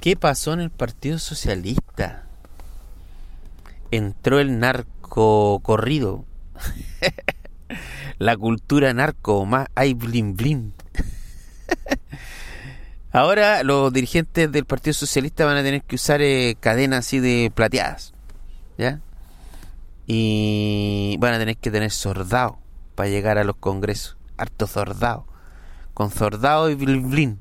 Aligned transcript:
¿Qué 0.00 0.16
pasó 0.16 0.54
en 0.54 0.60
el 0.60 0.70
Partido 0.70 1.18
Socialista? 1.18 2.24
Entró 3.90 4.40
el 4.40 4.58
narco 4.58 5.60
corrido. 5.62 6.24
La 8.18 8.34
cultura 8.34 8.94
narco, 8.94 9.44
más 9.44 9.68
hay 9.74 9.92
blin 9.92 10.36
blin. 10.36 10.72
Ahora 13.12 13.62
los 13.62 13.92
dirigentes 13.92 14.50
del 14.50 14.64
Partido 14.64 14.94
Socialista 14.94 15.44
van 15.44 15.58
a 15.58 15.62
tener 15.62 15.82
que 15.82 15.96
usar 15.96 16.22
eh, 16.22 16.56
cadenas 16.58 17.00
así 17.00 17.20
de 17.20 17.52
plateadas. 17.54 18.14
¿Ya? 18.78 19.00
Y 20.06 21.18
van 21.20 21.34
a 21.34 21.38
tener 21.38 21.58
que 21.58 21.70
tener 21.70 21.90
sordado 21.90 22.58
para 22.94 23.10
llegar 23.10 23.36
a 23.36 23.44
los 23.44 23.56
congresos. 23.56 24.16
Harto 24.38 24.66
sordado. 24.66 25.26
Con 25.92 26.10
sordado 26.10 26.70
y 26.70 26.74
blin 26.74 27.10
blin. 27.10 27.40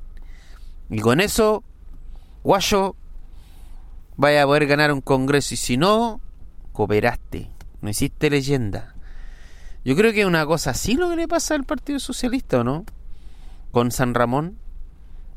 Y 0.90 1.00
con 1.00 1.22
eso 1.22 1.64
guayo, 2.44 2.96
vaya 4.18 4.44
a 4.44 4.46
poder 4.46 4.68
ganar 4.68 4.92
un 4.92 5.02
congreso 5.02 5.54
y 5.54 5.58
si 5.58 5.78
no, 5.78 6.20
cooperaste, 6.74 7.50
no 7.82 7.90
hiciste 7.90 8.30
leyenda. 8.30 8.96
Yo 9.86 9.96
creo 9.96 10.12
que 10.12 10.22
es 10.22 10.28
una 10.28 10.46
cosa 10.46 10.72
así 10.72 10.96
lo 10.96 11.10
que 11.10 11.16
le 11.16 11.28
pasa 11.28 11.56
al 11.56 11.64
Partido 11.64 12.00
Socialista, 12.00 12.60
¿o 12.60 12.64
no? 12.64 12.86
Con 13.72 13.92
San 13.92 14.14
Ramón. 14.14 14.58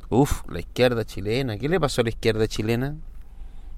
Uf, 0.09 0.42
la 0.48 0.61
izquierda 0.61 1.05
chilena. 1.05 1.56
¿Qué 1.59 1.69
le 1.69 1.80
pasó 1.80 2.01
a 2.01 2.05
la 2.05 2.11
izquierda 2.11 2.47
chilena? 2.48 2.97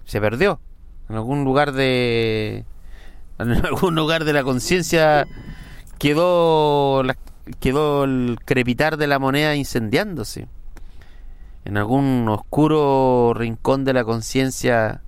Se 0.04 0.20
perdió. 0.20 0.60
En 1.08 1.16
algún 1.16 1.44
lugar 1.44 1.72
de... 1.72 2.64
En 3.38 3.50
algún 3.50 3.96
lugar 3.96 4.24
de 4.24 4.32
la 4.32 4.44
conciencia 4.44 5.26
quedó, 5.98 7.02
quedó 7.58 8.04
el 8.04 8.38
crepitar 8.44 8.96
de 8.96 9.08
la 9.08 9.18
moneda 9.18 9.56
incendiándose 9.56 10.46
en 11.64 11.76
algún 11.78 12.28
oscuro 12.28 13.32
rincón 13.34 13.84
de 13.84 13.94
la 13.94 14.04
conciencia 14.04 15.02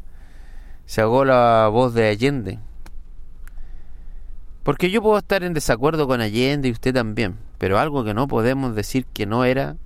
se 0.86 1.02
ahogó 1.02 1.24
la 1.24 1.68
voz 1.70 1.92
de 1.94 2.08
Allende. 2.08 2.58
Porque 4.62 4.90
yo 4.90 5.02
puedo 5.02 5.18
estar 5.18 5.42
en 5.44 5.52
desacuerdo 5.52 6.06
con 6.06 6.20
Allende 6.20 6.68
y 6.68 6.72
usted 6.72 6.94
también, 6.94 7.36
pero 7.58 7.78
algo 7.78 8.04
que 8.04 8.14
no 8.14 8.26
podemos 8.26 8.74
decir 8.74 9.04
que 9.06 9.26
no 9.26 9.44
era, 9.44 9.76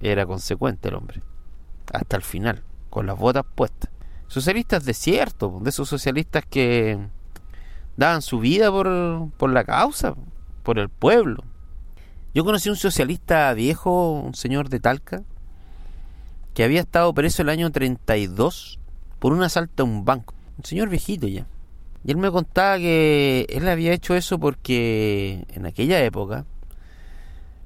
era 0.00 0.26
consecuente 0.26 0.88
el 0.88 0.94
hombre. 0.96 1.22
Hasta 1.92 2.16
el 2.16 2.22
final, 2.22 2.62
con 2.90 3.06
las 3.06 3.18
botas 3.18 3.44
puestas. 3.54 3.90
Socialistas 4.26 4.84
de 4.84 4.92
cierto, 4.92 5.58
de 5.62 5.70
esos 5.70 5.88
socialistas 5.88 6.44
que 6.48 6.98
daban 7.96 8.20
su 8.20 8.38
vida 8.38 8.70
por, 8.70 9.30
por 9.38 9.50
la 9.50 9.64
causa, 9.64 10.14
por 10.62 10.78
el 10.78 10.90
pueblo. 10.90 11.44
Yo 12.34 12.44
conocí 12.44 12.68
un 12.68 12.76
socialista 12.76 13.52
viejo, 13.54 14.12
un 14.12 14.34
señor 14.34 14.68
de 14.68 14.78
Talca, 14.78 15.22
que 16.58 16.64
había 16.64 16.80
estado 16.80 17.14
preso 17.14 17.42
el 17.42 17.50
año 17.50 17.70
32 17.70 18.80
por 19.20 19.32
un 19.32 19.44
asalto 19.44 19.84
a 19.84 19.86
un 19.86 20.04
banco. 20.04 20.34
Un 20.56 20.64
señor 20.64 20.88
viejito 20.88 21.28
ya. 21.28 21.46
Y 22.04 22.10
él 22.10 22.16
me 22.16 22.32
contaba 22.32 22.78
que 22.78 23.46
él 23.48 23.68
había 23.68 23.92
hecho 23.92 24.16
eso 24.16 24.40
porque 24.40 25.46
en 25.50 25.66
aquella 25.66 26.02
época 26.02 26.46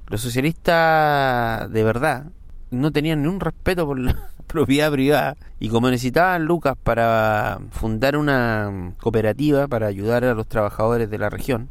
los 0.09 0.21
socialistas 0.21 1.71
de 1.71 1.83
verdad 1.83 2.25
no 2.69 2.91
tenían 2.91 3.23
ni 3.23 3.29
un 3.29 3.39
respeto 3.39 3.87
por 3.87 3.97
la 3.97 4.29
propiedad 4.45 4.91
privada 4.91 5.37
y 5.59 5.69
como 5.69 5.89
necesitaban 5.89 6.45
lucas 6.45 6.75
para 6.83 7.61
fundar 7.71 8.15
una 8.15 8.93
cooperativa 9.01 9.67
para 9.67 9.87
ayudar 9.87 10.23
a 10.23 10.35
los 10.35 10.45
trabajadores 10.45 11.09
de 11.09 11.17
la 11.17 11.31
región 11.31 11.67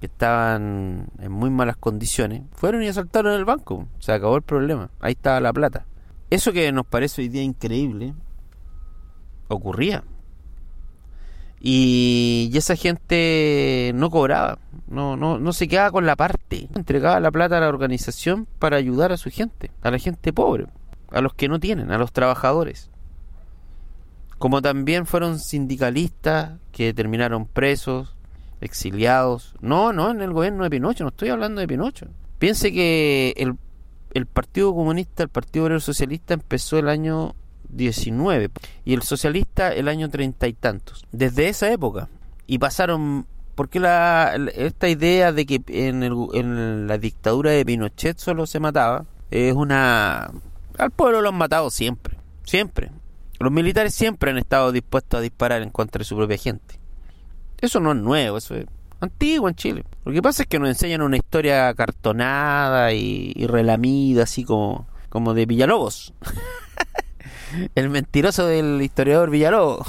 que 0.00 0.06
estaban 0.06 1.08
en 1.18 1.30
muy 1.30 1.50
malas 1.50 1.76
condiciones, 1.76 2.44
fueron 2.54 2.82
y 2.82 2.88
asaltaron 2.88 3.34
el 3.34 3.44
banco. 3.44 3.86
Se 3.98 4.12
acabó 4.12 4.36
el 4.36 4.42
problema. 4.42 4.88
Ahí 4.98 5.12
estaba 5.12 5.40
la 5.40 5.52
plata. 5.52 5.84
Eso 6.30 6.52
que 6.52 6.70
nos 6.72 6.86
parece 6.86 7.22
hoy 7.22 7.28
día 7.28 7.42
increíble 7.42 8.14
ocurría. 9.48 10.04
Y, 11.60 12.50
esa 12.54 12.76
gente 12.76 13.92
no 13.94 14.10
cobraba, 14.10 14.58
no, 14.86 15.16
no, 15.16 15.38
no 15.38 15.52
se 15.52 15.66
quedaba 15.66 15.90
con 15.90 16.06
la 16.06 16.14
parte, 16.14 16.68
entregaba 16.74 17.18
la 17.18 17.32
plata 17.32 17.58
a 17.58 17.60
la 17.60 17.68
organización 17.68 18.46
para 18.58 18.76
ayudar 18.76 19.10
a 19.12 19.16
su 19.16 19.30
gente, 19.30 19.70
a 19.82 19.90
la 19.90 19.98
gente 19.98 20.32
pobre, 20.32 20.66
a 21.10 21.20
los 21.20 21.34
que 21.34 21.48
no 21.48 21.58
tienen, 21.58 21.90
a 21.90 21.98
los 21.98 22.12
trabajadores. 22.12 22.90
Como 24.38 24.62
también 24.62 25.06
fueron 25.06 25.40
sindicalistas 25.40 26.60
que 26.70 26.94
terminaron 26.94 27.46
presos, 27.46 28.14
exiliados. 28.60 29.54
No, 29.60 29.92
no, 29.92 30.10
en 30.10 30.20
el 30.20 30.32
gobierno 30.32 30.62
de 30.62 30.70
Pinocho, 30.70 31.04
no 31.04 31.10
estoy 31.10 31.30
hablando 31.30 31.60
de 31.60 31.66
Pinocho. 31.66 32.06
Piense 32.38 32.72
que 32.72 33.34
el 33.36 33.56
el 34.14 34.26
Partido 34.26 34.74
Comunista, 34.74 35.22
el 35.22 35.28
Partido 35.28 35.64
Obrero 35.64 35.80
Socialista 35.80 36.34
empezó 36.34 36.78
el 36.78 36.88
año 36.88 37.34
19 37.68 38.50
y 38.84 38.94
el 38.94 39.02
socialista 39.02 39.72
el 39.72 39.88
año 39.88 40.08
treinta 40.08 40.48
y 40.48 40.52
tantos. 40.52 41.04
Desde 41.12 41.48
esa 41.48 41.70
época. 41.72 42.08
Y 42.46 42.58
pasaron... 42.58 43.26
Porque 43.54 43.80
la, 43.80 44.36
esta 44.54 44.88
idea 44.88 45.32
de 45.32 45.44
que 45.44 45.60
en, 45.66 46.04
en 46.04 46.86
la 46.86 46.96
dictadura 46.96 47.50
de 47.50 47.64
Pinochet 47.64 48.16
solo 48.18 48.46
se 48.46 48.60
mataba 48.60 49.04
es 49.32 49.52
una... 49.52 50.30
Al 50.78 50.90
pueblo 50.92 51.20
lo 51.20 51.30
han 51.30 51.34
matado 51.34 51.68
siempre. 51.70 52.16
Siempre. 52.44 52.92
Los 53.40 53.50
militares 53.50 53.94
siempre 53.94 54.30
han 54.30 54.38
estado 54.38 54.70
dispuestos 54.70 55.18
a 55.18 55.20
disparar 55.20 55.62
en 55.62 55.70
contra 55.70 55.98
de 55.98 56.04
su 56.04 56.16
propia 56.16 56.38
gente. 56.38 56.78
Eso 57.60 57.80
no 57.80 57.90
es 57.90 57.98
nuevo, 57.98 58.38
eso 58.38 58.54
es 58.54 58.66
antiguo 59.00 59.48
en 59.48 59.54
Chile. 59.54 59.84
Lo 60.04 60.12
que 60.12 60.22
pasa 60.22 60.42
es 60.42 60.48
que 60.48 60.58
nos 60.58 60.68
enseñan 60.68 61.02
una 61.02 61.16
historia 61.16 61.72
cartonada 61.74 62.92
y, 62.92 63.46
relamida, 63.46 64.24
así 64.24 64.44
como, 64.44 64.86
como 65.08 65.34
de 65.34 65.46
Villalobos. 65.46 66.14
el 67.74 67.90
mentiroso 67.90 68.46
del 68.46 68.80
historiador 68.82 69.30
Villalobos. 69.30 69.86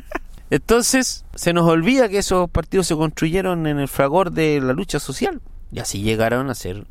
Entonces, 0.50 1.24
se 1.34 1.52
nos 1.52 1.68
olvida 1.68 2.08
que 2.08 2.18
esos 2.18 2.50
partidos 2.50 2.86
se 2.86 2.96
construyeron 2.96 3.66
en 3.66 3.78
el 3.78 3.88
fragor 3.88 4.32
de 4.32 4.60
la 4.60 4.72
lucha 4.72 4.98
social. 4.98 5.40
Y 5.72 5.78
así 5.78 6.02
llegaron 6.02 6.50
a 6.50 6.54
ser 6.54 6.86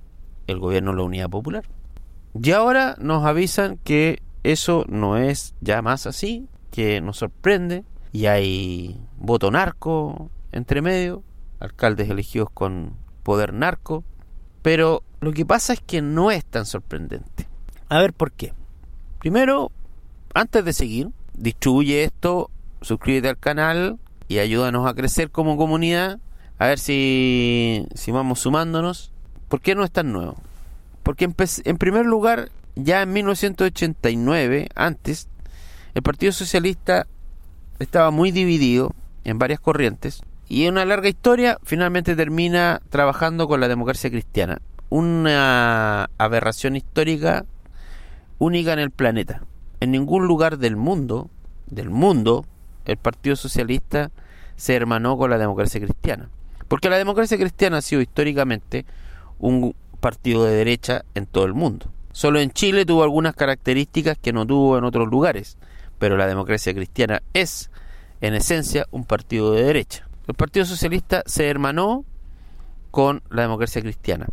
el 0.47 0.59
gobierno 0.59 0.91
de 0.91 0.97
la 0.97 1.03
Unidad 1.03 1.30
Popular. 1.30 1.66
Y 2.41 2.51
ahora 2.51 2.96
nos 3.00 3.25
avisan 3.25 3.78
que 3.84 4.22
eso 4.44 4.86
no 4.88 5.18
es 5.18 5.56
ya 5.59 5.81
más 5.81 6.07
así, 6.07 6.47
que 6.72 7.01
nos 7.01 7.18
sorprende. 7.18 7.84
Y 8.13 8.28
hay 8.28 8.97
voto 9.18 9.51
narco 9.51 10.31
entre 10.51 10.81
medio 10.81 11.24
alcaldes 11.59 12.09
elegidos 12.09 12.50
con 12.50 12.94
poder 13.24 13.53
narco, 13.53 14.03
pero 14.62 15.03
lo 15.22 15.34
que 15.34 15.46
pasa 15.46 15.74
es 15.74 15.81
que 15.81 16.02
no 16.02 16.31
es 16.31 16.46
tan 16.46 16.66
sorprendente. 16.66 17.47
A 17.90 18.00
ver 18.00 18.14
por 18.14 18.31
qué. 18.31 18.53
Primero, 19.20 19.72
antes 20.34 20.64
de 20.64 20.74
seguir, 20.74 21.09
distribuye 21.34 22.03
esto, 22.03 22.50
suscríbete 22.81 23.30
al 23.30 23.38
canal 23.38 24.00
y 24.28 24.40
ayúdanos 24.40 24.88
a 24.88 24.94
crecer 24.94 25.31
como 25.31 25.58
comunidad. 25.58 26.19
A 26.58 26.68
ver 26.68 26.80
si, 26.80 27.88
si 27.96 28.12
vamos 28.12 28.40
sumándonos. 28.40 29.12
¿Por 29.48 29.62
qué 29.62 29.75
no 29.75 29.84
es 29.84 29.92
tan 29.92 30.12
nuevo? 30.14 30.36
Porque 31.03 31.25
en 31.25 31.78
primer 31.78 32.06
lugar, 32.06 32.50
ya 32.75 33.02
en 33.02 33.14
1989, 33.14 34.69
antes, 34.75 35.28
el 35.96 36.03
Partido 36.03 36.31
Socialista 36.31 37.08
estaba 37.80 38.12
muy 38.12 38.31
dividido 38.31 38.94
en 39.24 39.40
varias 39.40 39.59
corrientes 39.59 40.22
y 40.50 40.68
una 40.68 40.84
larga 40.84 41.08
historia 41.08 41.60
finalmente 41.64 42.16
termina 42.16 42.82
trabajando 42.90 43.48
con 43.48 43.62
la 43.62 43.68
democracia 43.68 44.10
cristiana. 44.10 44.60
Una 44.90 46.10
aberración 46.18 46.76
histórica 46.76 47.46
única 48.40 48.74
en 48.74 48.80
el 48.80 48.90
planeta. 48.90 49.44
En 49.80 49.92
ningún 49.92 50.26
lugar 50.26 50.58
del 50.58 50.76
mundo, 50.76 51.30
del 51.68 51.92
mundo, 51.92 52.46
el 52.86 52.98
Partido 52.98 53.36
Socialista 53.36 54.10
se 54.56 54.76
hermanó 54.76 55.18
con 55.20 55.30
la 55.30 55.38
democracia 55.38 55.80
cristiana. 55.80 56.30
Porque 56.68 56.90
la 56.90 56.98
democracia 56.98 57.38
cristiana 57.38 57.78
ha 57.78 57.81
sido 57.81 58.02
históricamente 58.02 58.86
un 59.38 59.76
partido 60.00 60.46
de 60.46 60.56
derecha 60.56 61.06
en 61.14 61.28
todo 61.28 61.46
el 61.46 61.54
mundo. 61.54 61.92
Solo 62.12 62.40
en 62.40 62.50
Chile 62.50 62.88
tuvo 62.88 63.04
algunas 63.04 63.36
características 63.36 64.18
que 64.18 64.34
no 64.34 64.48
tuvo 64.48 64.80
en 64.80 64.84
otros 64.84 65.08
lugares, 65.10 65.60
pero 66.00 66.18
la 66.18 66.25
democracia 66.25 66.74
cristiana 66.74 67.22
es, 67.34 67.69
en 68.19 68.34
esencia, 68.34 68.88
un 68.90 69.06
partido 69.06 69.54
de 69.54 69.63
derecha 69.63 70.09
el 70.30 70.36
Partido 70.36 70.66
Socialista 70.66 71.24
se 71.26 71.50
hermanó 71.50 72.06
con 72.92 73.24
la 73.31 73.42
democracia 73.42 73.81
cristiana. 73.81 74.28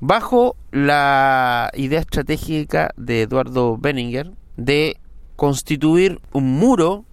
Bajo 0.00 0.54
la 0.70 1.70
idea 1.74 2.00
estratégica 2.00 2.92
de 2.96 3.22
Eduardo 3.22 3.78
Benninger 3.78 4.32
de 4.58 4.98
constituir 5.36 6.20
un 6.32 6.58
muro 6.58 7.06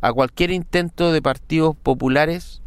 a 0.00 0.12
cualquier 0.12 0.50
intento 0.50 1.12
de 1.12 1.22
partidos 1.22 1.76
populares 1.76 2.60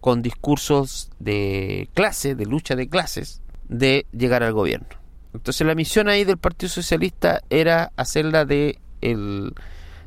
con 0.00 0.22
discursos 0.22 1.10
de 1.18 1.90
clase, 1.92 2.34
de 2.34 2.46
lucha 2.46 2.76
de 2.76 2.88
clases, 2.88 3.42
de 3.68 4.06
llegar 4.12 4.42
al 4.42 4.54
gobierno. 4.54 4.88
Entonces 5.34 5.66
la 5.66 5.74
misión 5.74 6.08
ahí 6.08 6.24
del 6.24 6.38
Partido 6.38 6.70
Socialista 6.70 7.42
era 7.50 7.92
hacerla 7.96 8.46
de 8.46 8.78
el 9.02 9.52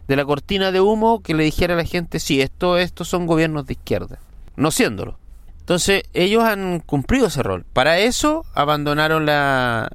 de 0.07 0.15
la 0.15 0.25
cortina 0.25 0.71
de 0.71 0.81
humo 0.81 1.21
que 1.21 1.33
le 1.33 1.44
dijera 1.44 1.74
a 1.74 1.77
la 1.77 1.86
gente, 1.86 2.19
sí, 2.19 2.42
esto, 2.42 2.77
estos 2.77 3.07
son 3.07 3.25
gobiernos 3.25 3.65
de 3.65 3.74
izquierda, 3.74 4.19
no 4.56 4.71
siéndolo. 4.71 5.18
Entonces, 5.68 6.04
ellos 6.13 6.45
han 6.45 6.80
cumplido 6.80 7.27
ese 7.27 7.44
rol. 7.44 7.65
Para 7.74 8.00
eso 8.00 8.45
abandonaron 8.54 9.25
la, 9.25 9.89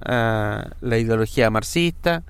la 0.83 0.99
ideología 0.99 1.49
marxista, 1.49 2.25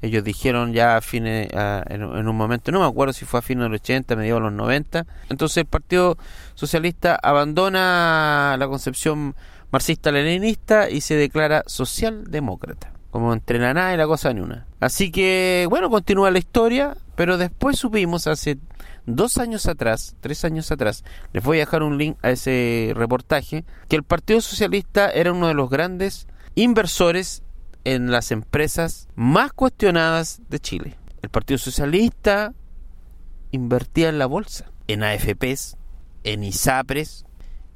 Ellos 0.00 0.24
dijeron 0.24 0.72
ya 0.72 0.96
a 0.96 1.00
fines, 1.02 1.48
en, 1.90 2.02
un 2.02 2.36
momento, 2.36 2.72
no 2.72 2.80
me 2.80 2.86
acuerdo 2.86 3.12
si 3.12 3.26
fue 3.26 3.40
a 3.40 3.42
fines 3.42 3.64
de 3.64 3.68
los 3.68 3.80
80, 3.82 4.16
mediados 4.16 4.40
de 4.40 4.44
los 4.44 4.52
90. 4.54 5.06
Entonces 5.28 5.58
el 5.58 5.66
Partido 5.66 6.16
Socialista 6.54 7.18
abandona 7.22 8.56
la 8.58 8.66
concepción 8.66 9.34
marxista-leninista 9.70 10.88
y 10.88 11.02
se 11.02 11.16
declara 11.16 11.64
socialdemócrata. 11.66 12.92
Como 13.10 13.34
entre 13.34 13.58
la 13.58 13.74
nada 13.74 13.92
y 13.92 13.98
la 13.98 14.06
cosa 14.06 14.32
ni 14.32 14.40
una. 14.40 14.66
Así 14.80 15.10
que, 15.10 15.66
bueno, 15.68 15.90
continúa 15.90 16.30
la 16.30 16.38
historia, 16.38 16.96
pero 17.16 17.38
después 17.38 17.78
supimos 17.78 18.26
hace 18.26 18.58
dos 19.06 19.38
años 19.38 19.66
atrás, 19.66 20.14
tres 20.20 20.44
años 20.44 20.70
atrás, 20.70 21.02
les 21.32 21.42
voy 21.42 21.58
a 21.58 21.60
dejar 21.60 21.82
un 21.82 21.98
link 21.98 22.16
a 22.22 22.30
ese 22.30 22.92
reportaje, 22.94 23.64
que 23.88 23.96
el 23.96 24.02
Partido 24.02 24.40
Socialista 24.40 25.10
era 25.10 25.32
uno 25.32 25.48
de 25.48 25.54
los 25.54 25.70
grandes 25.70 26.28
inversores 26.54 27.42
en 27.84 28.10
las 28.10 28.30
empresas 28.30 29.08
más 29.14 29.52
cuestionadas 29.52 30.42
de 30.48 30.60
Chile. 30.60 30.96
El 31.22 31.30
Partido 31.30 31.58
Socialista 31.58 32.52
invertía 33.50 34.08
en 34.08 34.18
la 34.18 34.26
bolsa, 34.26 34.70
en 34.86 35.02
AFPs, 35.02 35.76
en 36.24 36.44
ISAPRES 36.44 37.24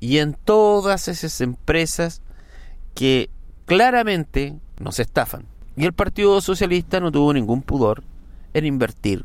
y 0.00 0.18
en 0.18 0.34
todas 0.34 1.08
esas 1.08 1.40
empresas 1.40 2.22
que 2.94 3.30
claramente 3.66 4.58
nos 4.78 4.98
estafan. 4.98 5.46
Y 5.76 5.86
el 5.86 5.92
Partido 5.92 6.40
Socialista 6.40 7.00
no 7.00 7.12
tuvo 7.12 7.32
ningún 7.32 7.62
pudor 7.62 8.02
en 8.52 8.66
invertir 8.66 9.24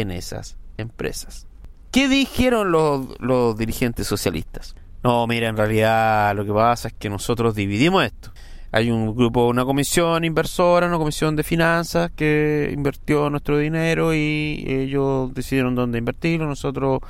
en 0.00 0.10
esas 0.10 0.56
empresas. 0.76 1.46
¿Qué 1.90 2.08
dijeron 2.08 2.70
los, 2.70 3.18
los 3.20 3.56
dirigentes 3.56 4.06
socialistas? 4.06 4.76
No, 5.02 5.26
mira, 5.26 5.48
en 5.48 5.56
realidad 5.56 6.34
lo 6.36 6.44
que 6.44 6.52
pasa 6.52 6.88
es 6.88 6.94
que 6.94 7.08
nosotros 7.08 7.54
dividimos 7.54 8.04
esto. 8.04 8.30
Hay 8.72 8.90
un 8.90 9.14
grupo, 9.16 9.46
una 9.46 9.64
comisión 9.64 10.24
inversora, 10.24 10.86
una 10.86 10.98
comisión 10.98 11.34
de 11.36 11.42
finanzas 11.42 12.10
que 12.14 12.70
invirtió 12.74 13.30
nuestro 13.30 13.56
dinero 13.56 14.12
y 14.12 14.64
ellos 14.66 15.32
decidieron 15.32 15.74
dónde 15.74 15.98
invertirlo. 15.98 16.46
Nosotros 16.46 17.00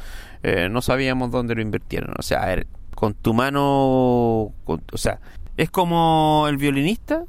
eh, 0.44 0.68
no 0.70 0.80
sabíamos 0.82 1.32
dónde 1.32 1.56
lo 1.56 1.62
invirtieron. 1.62 2.14
O 2.18 2.22
sea, 2.22 2.62
con 2.94 3.14
tu 3.14 3.34
mano, 3.34 3.62
o 3.64 4.80
sea, 4.94 5.18
es 5.56 5.70
como 5.70 6.46
el 6.48 6.56
violinista. 6.56 7.24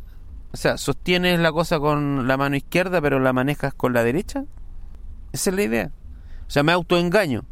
O 0.52 0.58
sea, 0.58 0.78
sostienes 0.78 1.40
la 1.40 1.52
cosa 1.52 1.80
con 1.80 2.28
la 2.28 2.38
mano 2.38 2.56
izquierda, 2.56 3.02
pero 3.02 3.20
la 3.20 3.34
manejas 3.34 3.74
con 3.74 3.94
la 3.94 4.04
derecha. 4.04 4.44
Esa 5.38 5.52
es 5.52 5.56
la 5.56 5.62
idea. 5.62 5.92
O 6.48 6.50
sea, 6.50 6.64
me 6.64 6.72
autoengaño. 6.72 7.46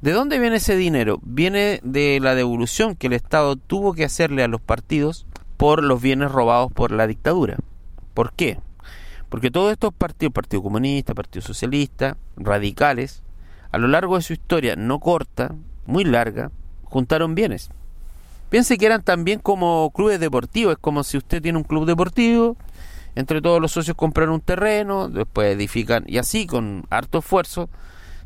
¿De 0.00 0.12
dónde 0.12 0.38
viene 0.38 0.56
ese 0.56 0.76
dinero? 0.76 1.18
Viene 1.20 1.78
de 1.82 2.20
la 2.22 2.34
devolución 2.34 2.96
que 2.96 3.08
el 3.08 3.12
Estado 3.12 3.56
tuvo 3.56 3.92
que 3.92 4.06
hacerle 4.06 4.42
a 4.42 4.48
los 4.48 4.62
partidos 4.62 5.26
por 5.58 5.84
los 5.84 6.00
bienes 6.00 6.32
robados 6.32 6.72
por 6.72 6.90
la 6.90 7.06
dictadura. 7.06 7.58
¿Por 8.14 8.32
qué? 8.32 8.60
Porque 9.28 9.50
todos 9.50 9.72
estos 9.72 9.92
partidos, 9.92 10.32
Partido 10.32 10.62
Comunista, 10.62 11.12
Partido 11.12 11.42
Socialista, 11.42 12.16
radicales, 12.38 13.22
a 13.72 13.76
lo 13.76 13.86
largo 13.86 14.16
de 14.16 14.22
su 14.22 14.32
historia 14.32 14.74
no 14.74 15.00
corta, 15.00 15.54
muy 15.84 16.04
larga, 16.04 16.50
juntaron 16.84 17.34
bienes. 17.34 17.68
Piense 18.48 18.78
que 18.78 18.86
eran 18.86 19.02
también 19.02 19.38
como 19.38 19.90
clubes 19.94 20.18
deportivos, 20.18 20.72
es 20.72 20.78
como 20.78 21.04
si 21.04 21.18
usted 21.18 21.42
tiene 21.42 21.58
un 21.58 21.64
club 21.64 21.84
deportivo, 21.84 22.56
entre 23.14 23.40
todos 23.40 23.60
los 23.60 23.72
socios 23.72 23.96
compran 23.96 24.30
un 24.30 24.40
terreno, 24.40 25.08
después 25.08 25.54
edifican, 25.54 26.04
y 26.06 26.18
así 26.18 26.46
con 26.46 26.84
harto 26.90 27.18
esfuerzo, 27.18 27.68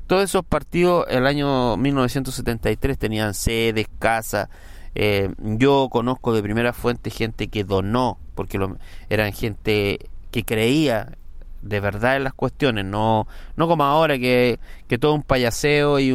todos 0.07 0.25
esos 0.25 0.45
partidos 0.45 1.07
el 1.09 1.27
año 1.27 1.77
1973 1.77 2.99
tenían 2.99 3.35
sedes, 3.35 3.87
casas. 3.99 4.49
Eh, 4.95 5.31
yo 5.39 5.89
conozco 5.91 6.33
de 6.35 6.43
primera 6.43 6.73
fuente 6.73 7.11
gente 7.11 7.49
que 7.49 7.65
donó, 7.65 8.19
porque 8.35 8.61
eran 9.09 9.33
gente 9.33 9.99
que 10.31 10.45
creía 10.45 11.17
de 11.63 11.81
verdad 11.81 12.17
en 12.17 12.25
las 12.25 12.35
cuestiones, 12.35 12.85
no, 12.85 13.27
no 13.57 13.67
como 13.67 13.85
ahora 13.85 14.19
que, 14.19 14.61
que 14.87 14.99
todo 14.99 15.15
un 15.15 15.23
payaseo 15.23 15.99
y, 15.99 16.09
y 16.09 16.13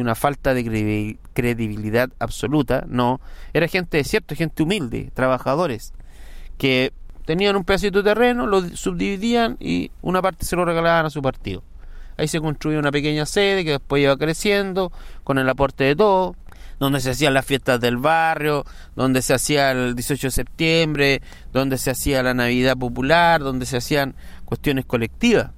una 0.00 0.14
falta 0.16 0.54
de 0.54 1.16
credibilidad 1.34 2.10
absoluta, 2.18 2.84
no, 2.88 3.20
era 3.52 3.68
gente 3.68 3.98
de 3.98 4.04
cierto, 4.04 4.34
gente 4.34 4.64
humilde, 4.64 5.12
trabajadores, 5.14 5.92
que 6.58 6.92
tenían 7.28 7.56
un 7.56 7.64
pedacito 7.64 7.98
de 7.98 8.04
terreno, 8.04 8.46
lo 8.46 8.62
subdividían 8.74 9.58
y 9.60 9.90
una 10.00 10.22
parte 10.22 10.46
se 10.46 10.56
lo 10.56 10.64
regalaban 10.64 11.04
a 11.04 11.10
su 11.10 11.20
partido. 11.20 11.62
Ahí 12.16 12.26
se 12.26 12.40
construía 12.40 12.78
una 12.78 12.90
pequeña 12.90 13.26
sede 13.26 13.66
que 13.66 13.72
después 13.72 14.02
iba 14.02 14.16
creciendo 14.16 14.90
con 15.24 15.36
el 15.36 15.46
aporte 15.46 15.84
de 15.84 15.94
todos, 15.94 16.36
donde 16.80 17.00
se 17.00 17.10
hacían 17.10 17.34
las 17.34 17.44
fiestas 17.44 17.82
del 17.82 17.98
barrio, 17.98 18.64
donde 18.96 19.20
se 19.20 19.34
hacía 19.34 19.72
el 19.72 19.94
18 19.94 20.28
de 20.28 20.30
septiembre, 20.30 21.22
donde 21.52 21.76
se 21.76 21.90
hacía 21.90 22.22
la 22.22 22.32
Navidad 22.32 22.78
popular, 22.78 23.42
donde 23.42 23.66
se 23.66 23.76
hacían 23.76 24.14
cuestiones 24.46 24.86
colectivas 24.86 25.50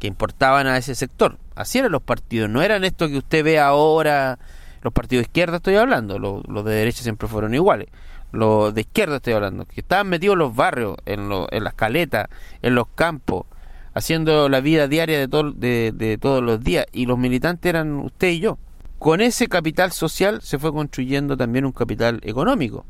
que 0.00 0.06
importaban 0.06 0.66
a 0.66 0.76
ese 0.76 0.94
sector. 0.94 1.38
Así 1.54 1.78
eran 1.78 1.92
los 1.92 2.02
partidos, 2.02 2.50
no 2.50 2.60
eran 2.60 2.84
esto 2.84 3.08
que 3.08 3.16
usted 3.16 3.42
ve 3.42 3.58
ahora, 3.58 4.38
los 4.82 4.92
partidos 4.92 5.22
de 5.22 5.28
izquierda 5.28 5.56
estoy 5.56 5.76
hablando, 5.76 6.18
los 6.18 6.64
de 6.66 6.74
derecha 6.74 7.02
siempre 7.02 7.26
fueron 7.26 7.54
iguales 7.54 7.88
los 8.32 8.74
de 8.74 8.82
izquierda 8.82 9.16
estoy 9.16 9.32
hablando, 9.32 9.64
que 9.64 9.80
estaban 9.80 10.08
metidos 10.08 10.34
en 10.34 10.38
los 10.38 10.54
barrios, 10.54 10.96
en, 11.06 11.30
en 11.50 11.64
las 11.64 11.74
caletas, 11.74 12.28
en 12.62 12.74
los 12.74 12.88
campos, 12.88 13.46
haciendo 13.94 14.48
la 14.48 14.60
vida 14.60 14.88
diaria 14.88 15.18
de, 15.18 15.28
todos 16.20 16.42
los 16.42 16.62
días, 16.62 16.86
y 16.92 17.06
los 17.06 17.18
militantes 17.18 17.68
eran 17.68 17.98
usted 17.98 18.28
y 18.28 18.40
yo. 18.40 18.58
Con 18.98 19.20
ese 19.20 19.48
capital 19.48 19.92
social 19.92 20.42
se 20.42 20.58
fue 20.58 20.72
construyendo 20.72 21.36
también 21.36 21.64
un 21.64 21.72
capital 21.72 22.20
económico, 22.22 22.84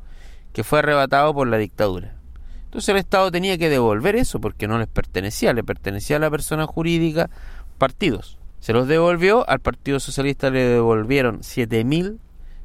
que 0.53 0.65
fue 0.65 0.81
arrebatado 0.81 1.33
por 1.33 1.47
la 1.47 1.57
dictadura. 1.57 2.17
Entonces 2.65 2.89
el 2.91 2.99
Estado 2.99 3.31
tenía 3.31 3.59
que 3.59 3.69
devolver 3.69 4.17
eso 4.17 4.41
porque 4.41 4.69
no 4.69 4.79
les 4.79 4.89
pertenecía, 4.89 5.53
le 5.53 5.65
pertenecía 5.65 6.17
a 6.17 6.21
la 6.21 6.31
persona 6.31 6.67
jurídica, 6.67 7.31
partidos. 7.79 8.39
Se 8.61 8.73
los 8.73 8.87
devolvió, 8.87 9.49
al 9.49 9.61
Partido 9.61 10.01
Socialista 10.01 10.51
le 10.51 10.65
devolvieron 10.65 11.39
siete 11.43 11.83
mil 11.83 12.21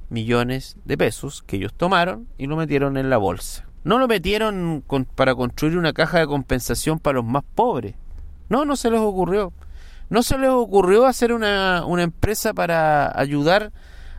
millones 0.10 0.78
de 0.86 0.98
pesos 0.98 1.44
que 1.44 1.58
ellos 1.58 1.74
tomaron 1.74 2.28
y 2.38 2.48
lo 2.48 2.56
metieron 2.56 2.98
en 2.98 3.10
la 3.10 3.18
bolsa. 3.18 3.66
No 3.84 4.00
lo 4.00 4.08
metieron 4.08 4.84
para 5.16 5.36
construir 5.36 5.78
una 5.78 5.94
caja 5.94 6.20
de 6.20 6.28
compensación 6.28 7.00
para 7.00 7.18
los 7.18 7.26
más 7.26 7.44
pobres. 7.56 7.96
No, 8.50 8.66
no 8.66 8.76
se 8.76 8.90
les 8.90 9.00
ocurrió. 9.00 9.54
No 10.10 10.24
se 10.24 10.38
les 10.38 10.50
ocurrió 10.50 11.06
hacer 11.06 11.34
una, 11.34 11.86
una 11.86 12.04
empresa 12.04 12.54
para 12.54 13.18
ayudar 13.20 13.72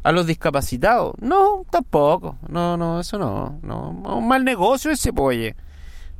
a 0.02 0.12
los 0.12 0.26
discapacitados. 0.26 1.14
No, 1.20 1.64
tampoco. 1.70 2.38
No, 2.48 2.76
no, 2.76 3.00
eso 3.00 3.18
no. 3.18 3.58
no 3.62 3.90
un 3.90 4.28
mal 4.28 4.44
negocio 4.44 4.90
ese 4.90 5.12
polle. 5.12 5.56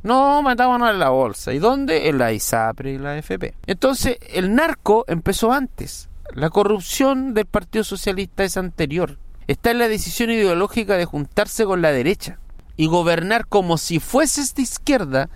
No, 0.03 0.41
mataban 0.41 0.83
a 0.83 0.93
la 0.93 1.09
bolsa. 1.09 1.53
¿Y 1.53 1.59
dónde? 1.59 2.09
En 2.09 2.17
la 2.17 2.33
ISAPRE 2.33 2.93
y 2.93 2.97
la 2.97 3.17
FP. 3.17 3.55
Entonces, 3.65 4.17
el 4.33 4.53
narco 4.53 5.05
empezó 5.07 5.51
antes. 5.51 6.09
La 6.33 6.49
corrupción 6.49 7.33
del 7.33 7.45
Partido 7.45 7.83
Socialista 7.83 8.43
es 8.43 8.57
anterior 8.57 9.17
está 9.47 9.71
en 9.71 9.79
la 9.79 9.87
decisión 9.87 10.29
ideológica 10.29 10.97
de 10.97 11.05
juntarse 11.05 11.65
con 11.65 11.81
la 11.81 11.91
derecha 11.91 12.39
y 12.75 12.87
gobernar 12.87 13.47
como 13.47 13.77
si 13.77 13.99
fueses 13.99 14.53
de 14.53 14.61
izquierda, 14.61 15.29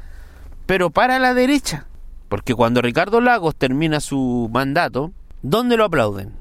pero 0.65 0.89
para 0.89 1.17
la 1.19 1.33
derecha. 1.33 1.87
Porque 2.29 2.53
cuando 2.53 2.81
Ricardo 2.81 3.19
Lagos 3.19 3.55
termina 3.55 3.99
su 3.99 4.49
mandato, 4.53 5.11
¿dónde 5.41 5.77
lo 5.77 5.85
aplauden? 5.85 6.33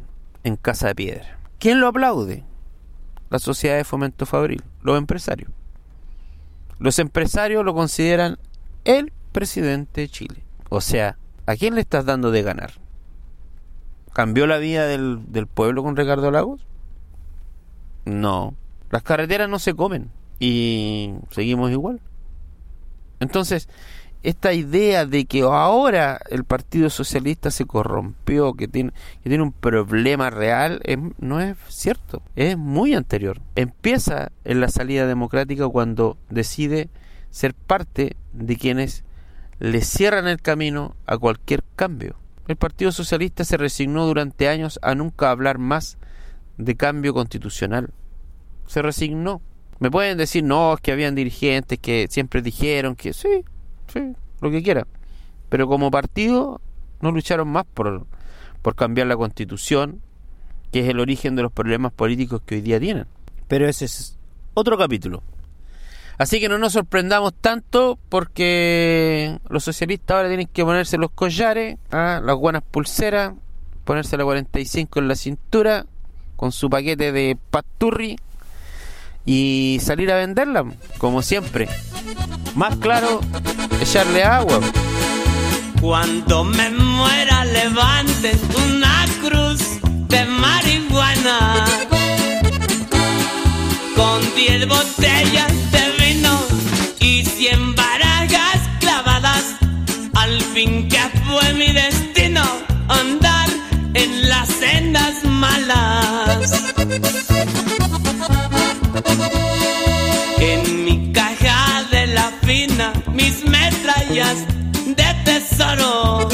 En 0.45 0.57
Casa 0.57 0.89
de 0.89 0.95
Piedra. 0.95 1.39
¿Quién 1.59 1.81
lo 1.81 1.89
aplaude? 1.89 2.45
La 3.31 3.39
Sociedad 3.39 3.77
de 3.77 3.85
Fomento 3.85 4.27
Fabril, 4.27 4.63
los 4.83 4.99
empresarios. 4.99 5.51
Los 6.79 6.99
empresarios 6.99 7.65
lo 7.65 7.75
consideran 7.75 8.39
el 8.85 9.13
presidente 9.33 10.03
de 10.03 10.09
Chile. 10.09 10.43
O 10.69 10.81
sea, 10.81 11.17
¿a 11.47 11.57
quién 11.57 11.75
le 11.75 11.83
estás 11.83 12.05
dando 12.05 12.31
de 12.31 12.43
ganar? 12.43 12.73
¿Cambió 14.13 14.47
la 14.47 14.59
vida 14.59 14.87
del, 14.87 15.31
del 15.31 15.47
pueblo 15.47 15.83
con 15.83 15.97
Ricardo 15.97 16.31
Lagos? 16.31 16.67
No, 18.05 18.55
las 18.91 19.03
carreteras 19.03 19.49
no 19.49 19.59
se 19.59 19.75
comen 19.75 20.11
y 20.39 21.15
seguimos 21.31 21.71
igual. 21.71 22.01
Entonces, 23.21 23.69
esta 24.23 24.53
idea 24.53 25.07
de 25.07 25.25
que 25.25 25.43
ahora 25.43 26.21
el 26.31 26.45
Partido 26.45 26.91
Socialista 26.91 27.51
se 27.51 27.65
corrompió, 27.65 28.55
que 28.55 28.69
tiene, 28.69 28.93
que 29.23 29.31
tiene 29.31 29.45
un 29.45 29.53
problema 29.53 30.31
real, 30.31 30.83
no 31.19 31.41
es 31.41 31.57
cierto, 31.69 32.23
es 32.37 32.57
muy 32.59 32.95
anterior. 32.95 33.41
Empieza 33.55 34.33
en 34.45 34.61
la 34.61 34.69
salida 34.69 35.07
democrática 35.07 35.69
cuando 35.69 36.19
decide 36.29 36.91
ser 37.31 37.55
parte 37.55 38.17
de 38.33 38.57
quienes 38.57 39.05
le 39.59 39.83
cierran 39.83 40.27
el 40.27 40.41
camino 40.41 40.97
a 41.07 41.17
cualquier 41.17 41.63
cambio. 41.77 42.17
El 42.49 42.57
Partido 42.57 42.93
Socialista 42.93 43.45
se 43.45 43.57
resignó 43.57 44.07
durante 44.07 44.49
años 44.49 44.81
a 44.83 44.95
nunca 44.95 45.31
hablar 45.31 45.59
más 45.59 45.99
de 46.57 46.77
cambio 46.77 47.15
constitucional. 47.15 47.91
Se 48.67 48.83
resignó. 48.83 49.41
Me 49.79 49.91
pueden 49.91 50.19
decir, 50.19 50.45
no, 50.45 50.77
que 50.81 50.93
habían 50.93 51.15
dirigentes 51.15 51.79
que 51.79 52.07
siempre 52.11 52.43
dijeron 52.43 52.97
que 52.97 53.13
sí, 53.13 53.45
sí, 53.93 54.13
lo 54.41 54.51
que 54.51 54.63
quiera. 54.63 54.87
Pero 55.49 55.67
como 55.69 55.91
partido 55.91 56.61
no 57.01 57.13
lucharon 57.13 57.49
más 57.49 57.65
por, 57.65 58.07
por 58.63 58.75
cambiar 58.75 59.07
la 59.07 59.17
constitución, 59.17 60.03
que 60.71 60.81
es 60.81 60.89
el 60.89 61.01
origen 61.01 61.35
de 61.35 61.43
los 61.43 61.53
problemas 61.53 61.93
políticos 61.93 62.43
que 62.45 62.57
hoy 62.57 62.61
día 62.61 62.79
tienen. 62.79 63.07
Pero 63.49 63.67
ese 63.67 63.87
es 63.87 64.19
otro 64.55 64.77
capítulo. 64.77 65.23
Así 66.19 66.39
que 66.39 66.51
no 66.51 66.59
nos 66.59 66.75
sorprendamos 66.75 67.33
tanto 67.41 67.99
porque 68.11 69.39
los 69.49 69.65
socialistas 69.65 70.19
ahora 70.19 70.29
tienen 70.29 70.49
que 70.49 70.63
ponerse 70.63 70.99
los 70.99 71.11
collares, 71.13 71.79
¿ah? 71.91 72.21
las 72.23 72.37
buenas 72.37 72.63
pulseras, 72.63 73.33
ponerse 73.85 74.19
la 74.19 74.25
45 74.25 74.99
en 74.99 75.09
la 75.09 75.15
cintura 75.15 75.87
con 76.41 76.53
su 76.53 76.71
paquete 76.71 77.13
de 77.13 77.37
paturri 77.51 78.19
y 79.27 79.79
salir 79.83 80.11
a 80.11 80.17
venderla, 80.17 80.65
como 80.97 81.21
siempre. 81.21 81.69
Más 82.55 82.77
claro, 82.77 83.21
echarle 83.79 84.25
agua. 84.25 84.59
Cuando 85.83 86.45
me 86.45 86.71
muera 86.71 87.45
levanten 87.45 88.41
una 88.57 88.70
de 114.11 115.15
tesoro. 115.25 116.29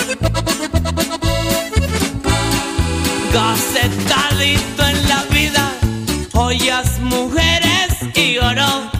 Gacetadito 3.35 4.87
en 4.87 5.09
la 5.09 5.23
vida, 5.25 5.73
joyas, 6.33 6.99
mujeres 7.01 7.99
y 8.15 8.39
oro. 8.39 8.91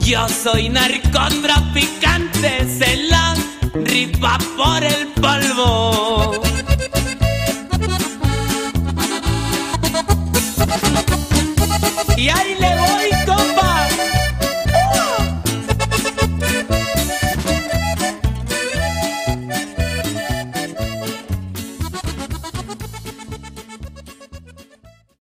Yo 0.00 0.26
soy 0.30 0.70
narcotraficante, 0.70 2.66
se 2.78 2.96
la 3.10 3.34
rifa 3.74 4.38
por 4.56 4.82
el 4.82 5.08
polvo. 5.08 6.32
Y 12.16 12.30
hay 12.30 12.61